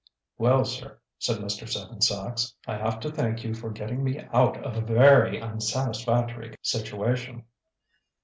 [0.39, 1.69] "Well, sir," said Mr.
[1.69, 6.55] Seven Sachs, "I have to thank you for getting me out of a very unsatisfactory
[6.63, 7.45] situation."